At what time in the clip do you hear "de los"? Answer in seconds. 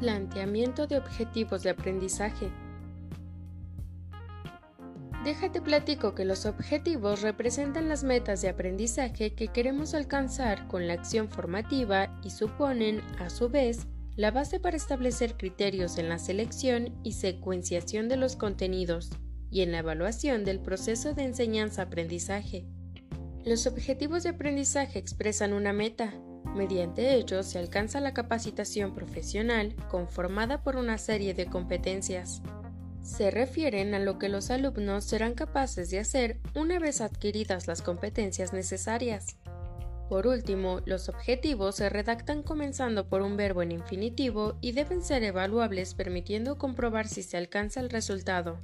18.10-18.36